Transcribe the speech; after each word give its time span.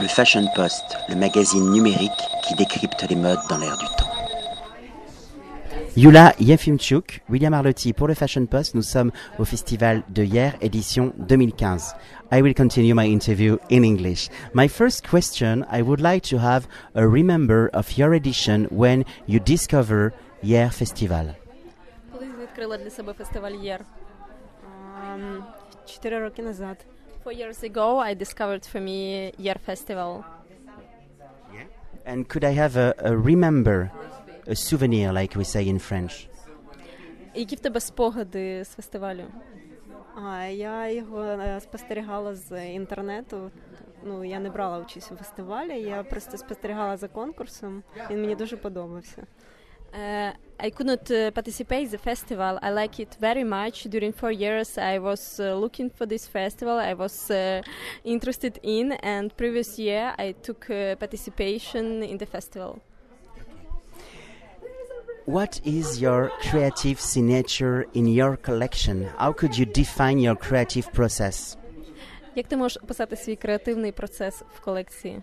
Le 0.00 0.08
Fashion 0.08 0.46
Post, 0.54 0.96
le 1.08 1.16
magazine 1.16 1.70
numérique 1.70 2.10
qui 2.46 2.54
décrypte 2.54 3.06
les 3.08 3.16
modes 3.16 3.40
dans 3.48 3.58
l'air 3.58 3.76
du 3.76 3.86
temps. 3.86 4.10
Yula 5.96 6.34
Yefimchuk, 6.38 7.22
William 7.28 7.52
Arlotti 7.52 7.92
pour 7.92 8.06
le 8.08 8.14
Fashion 8.14 8.46
Post. 8.46 8.74
Nous 8.74 8.82
sommes 8.82 9.10
au 9.38 9.44
festival 9.44 10.02
de 10.08 10.22
hier, 10.22 10.54
édition 10.60 11.12
2015. 11.18 11.94
I 12.32 12.40
will 12.42 12.54
continue 12.54 12.94
my 12.94 13.06
interview 13.06 13.58
in 13.70 13.82
English. 13.82 14.28
My 14.54 14.68
first 14.68 15.06
question, 15.08 15.64
I 15.70 15.82
would 15.82 16.00
like 16.00 16.22
to 16.30 16.38
have 16.38 16.66
a 16.94 17.06
remember 17.06 17.68
of 17.72 17.98
your 17.98 18.14
edition 18.14 18.68
when 18.70 19.04
you 19.26 19.40
discover 19.40 20.12
Hier 20.42 20.70
Festival. 20.70 21.34
Коли 22.12 22.26
відкрила 22.42 22.78
для 22.78 22.90
себе 22.90 23.12
фестиваль 23.12 23.52
Єр? 23.52 23.80
Ам, 25.12 25.44
Чотири 25.86 26.20
роки 26.20 26.42
назад. 26.42 26.76
Four 27.25 27.33
years 27.33 27.63
ago, 27.63 27.97
I 27.97 28.13
discovered 28.13 28.63
for 28.67 28.79
me 28.79 29.31
Hyères 29.39 29.59
Festival. 29.59 30.23
Yeah. 31.51 31.63
And 32.05 32.29
could 32.29 32.43
I 32.43 32.51
have 32.51 32.77
a, 32.77 32.93
a 32.99 33.17
remember, 33.17 33.91
a 34.45 34.55
souvenir, 34.55 35.11
like 35.11 35.35
we 35.35 35.43
say 35.43 35.67
in 35.67 35.79
French? 35.79 36.27
Які 37.35 37.55
в 37.55 37.59
тебе 37.59 37.79
спогади 37.79 38.63
з 38.65 38.69
фестивалю? 38.69 39.23
А 40.15 40.43
я 40.45 40.89
його 40.89 41.37
спостерігала 41.59 42.35
з 42.35 42.73
інтернету. 42.73 43.51
Ну 44.03 44.23
я 44.23 44.39
не 44.39 44.49
брала 44.49 44.79
участь 44.79 45.11
у 45.11 45.15
фестивалі. 45.15 45.81
Я 45.81 46.03
просто 46.03 46.37
спостерігала 46.37 46.97
за 46.97 47.07
конкурсом. 47.07 47.83
Він 48.09 48.21
мені 48.21 48.35
дуже 48.35 48.57
подобався. 48.57 49.23
Uh, 49.94 50.32
I 50.60 50.70
could 50.70 50.86
not 50.86 51.10
uh, 51.10 51.30
participate 51.30 51.90
the 51.90 51.98
festival. 51.98 52.58
I 52.62 52.70
like 52.70 53.00
it 53.00 53.16
very 53.20 53.44
much. 53.44 53.84
During 53.84 54.12
four 54.12 54.30
years, 54.30 54.78
I 54.78 54.98
was 54.98 55.40
uh, 55.40 55.54
looking 55.54 55.90
for 55.90 56.06
this 56.06 56.26
festival. 56.26 56.78
I 56.78 56.94
was 56.94 57.30
uh, 57.30 57.62
interested 58.04 58.60
in, 58.62 58.92
and 58.92 59.34
previous 59.36 59.78
year 59.78 60.14
I 60.18 60.32
took 60.32 60.70
uh, 60.70 60.96
participation 60.96 62.02
in 62.02 62.18
the 62.18 62.26
festival. 62.26 62.80
What 65.24 65.60
is 65.64 66.00
your 66.00 66.30
creative 66.50 67.00
signature 67.00 67.86
in 67.94 68.06
your 68.06 68.36
collection? 68.36 69.08
How 69.16 69.32
could 69.32 69.56
you 69.56 69.66
define 69.66 70.18
your 70.18 70.36
creative 70.36 70.92
process? 70.92 71.56
Як 72.34 72.46
ти 72.46 72.56
можеш 72.56 72.78
описати 72.82 73.16
свій 73.16 73.36
креативний 73.36 73.92
процес 73.92 74.42
в 74.54 74.60
колекції? 74.60 75.22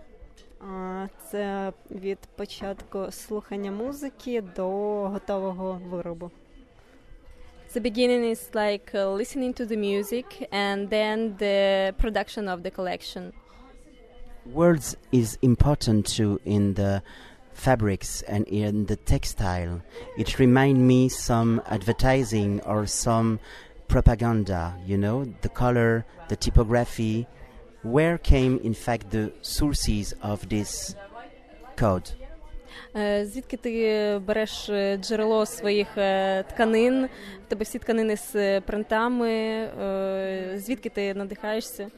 А, 0.62 1.08
Це 1.32 1.74
від 1.92 2.18
початку 2.36 3.12
слухання 3.12 3.72
музики 3.72 4.44
до 4.56 4.70
готового 5.08 5.82
виробу. 5.90 6.32
The 7.76 7.82
beginning 7.82 8.24
is 8.24 8.42
like 8.54 8.88
uh, 8.94 9.12
listening 9.22 9.54
to 9.60 9.66
the 9.66 9.78
music, 9.78 10.28
and 10.52 10.90
then 10.90 11.36
the 11.38 11.94
production 12.02 12.48
of 12.48 12.64
the 12.64 12.72
collection. 12.72 13.34
Words 14.46 14.96
is 15.12 15.38
important 15.42 16.06
too 16.16 16.40
in 16.46 16.76
the 16.76 17.04
fabrics 17.54 18.22
and 18.22 18.48
in 18.48 18.86
the 18.86 18.96
textile. 18.96 19.82
It 20.18 20.40
remind 20.40 20.88
me 20.88 21.10
some 21.10 21.62
advertising 21.68 22.62
or 22.62 22.86
some 22.86 23.40
propaganda, 23.88 24.76
you 24.86 24.98
know, 24.98 25.26
the 25.42 25.50
color, 25.50 26.06
the 26.30 26.36
typography. 26.36 27.28
Where 27.85 28.17
came 28.17 28.61
in 28.63 28.75
fact 28.75 29.11
the 29.11 29.33
sources 29.43 30.15
of 30.23 30.49
this 30.49 30.95
code? 31.77 32.13
Е, 32.97 33.27
Звідки 33.27 33.57
ти 33.57 34.21
береш 34.27 34.69
е, 34.69 34.97
джерело 34.97 35.47
своїх 35.47 35.89
е, 35.99 36.43
тканин? 36.43 37.09
В 37.47 37.49
тебе 37.49 37.65
всі 37.65 37.79
тканини 37.79 38.17
з 38.17 38.61
принтами. 38.61 39.69
Звідки 40.59 40.89
ти 40.89 41.15
надихаєшся? 41.15 41.89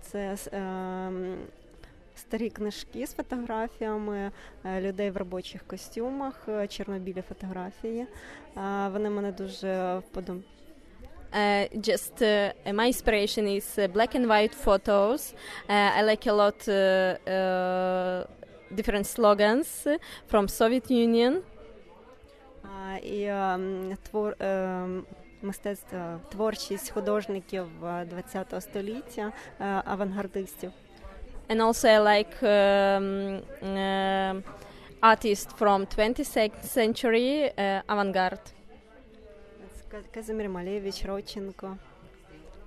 Це 0.00 0.36
старі 2.14 2.50
книжки 2.50 3.06
з 3.06 3.14
фотографіями 3.14 4.30
людей 4.80 5.10
в 5.10 5.16
робочих 5.16 5.62
костюмах, 5.66 6.48
чорно-білі 6.68 7.22
фотографії. 7.28 8.06
Вони 8.92 9.10
мене 9.10 9.32
дуже 9.32 9.98
вподобали. 9.98 10.57
Uh, 11.33 11.65
just 11.81 12.21
uh, 12.21 12.51
my 12.73 12.87
inspiration 12.87 13.47
is 13.47 13.79
uh, 13.79 13.87
black 13.87 14.13
and 14.13 14.27
white 14.27 14.53
photos. 14.53 15.33
Uh, 15.67 15.99
I 15.99 16.01
like 16.03 16.27
a 16.27 16.33
lot 16.33 16.67
uh, 16.67 17.17
uh, 17.27 18.23
different 18.75 19.07
slogans 19.07 19.87
from 20.27 20.47
Soviet 20.47 20.91
Union. 20.91 21.41
А, 22.63 22.97
І 22.97 23.23
ем, 23.23 23.97
твор, 24.03 24.35
ем, 24.39 25.05
мистецтво, 25.41 26.19
творчість 26.31 26.89
художників 26.89 27.65
ХХ 27.81 28.61
століття, 28.61 29.31
е, 29.59 29.81
авангардистів. 29.85 30.71
And 31.49 31.61
also 31.61 31.87
I 31.87 31.99
like 31.99 32.35
um, 32.41 33.41
um 33.63 34.43
artists 35.01 35.51
from 35.59 35.85
22nd 35.85 36.63
century 36.79 37.29
uh, 37.57 37.81
avant-garde. 37.93 38.47
Kazimir 40.12 40.48
Malevich, 40.48 41.04
Rodchenko. 41.06 41.78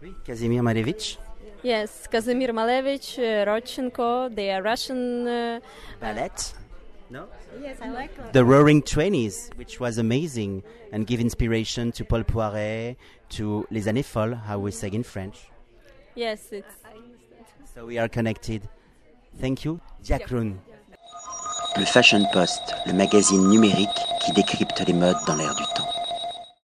Oui, 0.01 0.13
Kazimir 0.25 0.61
Malevich. 0.61 1.17
Yes, 1.63 2.07
Kazimir 2.11 2.51
Malevich, 2.51 3.19
uh, 3.19 3.45
Rodchenko, 3.45 4.35
they 4.35 4.51
are 4.51 4.63
Russian. 4.63 5.27
Uh, 5.27 5.59
Ballet? 5.99 6.31
No? 7.09 7.27
Yes, 7.61 7.77
I 7.81 7.89
like. 7.89 8.31
The 8.31 8.43
Roaring 8.43 8.81
Twenties, 8.81 9.51
which 9.55 9.79
was 9.79 9.97
amazing 9.97 10.63
and 10.91 11.05
give 11.05 11.19
inspiration 11.19 11.91
to 11.91 12.05
Paul 12.05 12.23
Poiret, 12.23 12.95
to 13.29 13.67
Les 13.69 13.88
Années 13.88 14.05
Folles, 14.05 14.38
how 14.47 14.59
we 14.59 14.71
say 14.71 14.89
in 14.89 15.03
French. 15.03 15.38
Yes, 16.15 16.47
it's. 16.51 16.75
So 17.75 17.85
we 17.85 17.97
are 17.99 18.07
connected. 18.07 18.67
Thank 19.39 19.63
you. 19.63 19.79
Jackrun. 20.03 20.57
Le 21.77 21.85
Fashion 21.85 22.25
Post, 22.33 22.73
le 22.85 22.93
magazine 22.93 23.47
numérique 23.47 23.89
qui 24.21 24.33
décrypte 24.33 24.81
les 24.85 24.93
modes 24.93 25.15
dans 25.25 25.35
l'air 25.35 25.55
du 25.55 25.63
temps. 25.75 26.00